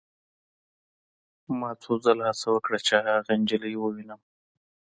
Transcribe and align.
ما 1.59 1.69
څو 1.81 1.91
ځله 2.03 2.23
هڅه 2.29 2.47
وکړه 2.51 2.77
چې 2.87 2.93
هغه 3.07 3.31
نجلۍ 3.41 3.73
ووینم 3.77 4.21